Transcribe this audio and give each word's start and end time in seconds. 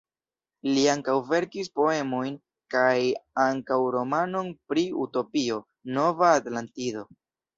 Li 0.67 0.83
ankaŭ 0.93 1.13
verkis 1.31 1.67
poemojn 1.79 2.37
kaj 2.75 2.95
ankaŭ 3.45 3.79
romanon 3.97 4.49
pri 4.73 4.85
utopio, 5.05 5.61
Nova 5.99 6.33
Atlantido. 6.41 7.05